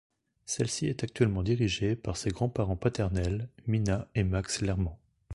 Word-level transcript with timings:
Celle-ci 0.47 0.87
est 0.87 1.03
actuellement 1.03 1.43
dirigée 1.43 1.95
par 1.95 2.17
ses 2.17 2.31
grands-parents 2.31 2.75
paternels, 2.75 3.49
Mina 3.67 4.07
et 4.15 4.23
Max 4.23 4.61
Lerman. 4.61 4.97